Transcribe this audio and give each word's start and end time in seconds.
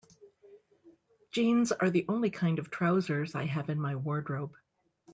Jeans 1.29 1.71
are 1.71 1.91
the 1.91 2.05
only 2.09 2.31
kind 2.31 2.57
of 2.57 2.71
trousers 2.71 3.35
I 3.35 3.45
have 3.45 3.69
in 3.69 3.79
my 3.79 3.95
wardrobe. 3.95 4.55